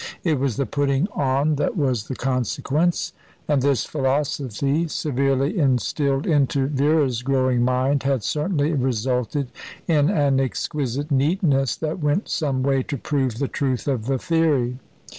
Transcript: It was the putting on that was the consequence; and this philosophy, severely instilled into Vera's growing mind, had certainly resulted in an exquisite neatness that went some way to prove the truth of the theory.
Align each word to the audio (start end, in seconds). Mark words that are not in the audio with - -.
It 0.23 0.39
was 0.39 0.55
the 0.57 0.65
putting 0.65 1.07
on 1.09 1.57
that 1.57 1.77
was 1.77 2.07
the 2.07 2.15
consequence; 2.15 3.13
and 3.47 3.61
this 3.61 3.85
philosophy, 3.85 4.87
severely 4.87 5.59
instilled 5.59 6.25
into 6.25 6.65
Vera's 6.65 7.21
growing 7.21 7.63
mind, 7.63 8.01
had 8.01 8.23
certainly 8.23 8.73
resulted 8.73 9.51
in 9.87 10.09
an 10.09 10.39
exquisite 10.39 11.11
neatness 11.11 11.75
that 11.75 11.99
went 11.99 12.29
some 12.29 12.63
way 12.63 12.81
to 12.81 12.97
prove 12.97 13.37
the 13.37 13.47
truth 13.47 13.87
of 13.87 14.07
the 14.07 14.17
theory. 14.17 14.79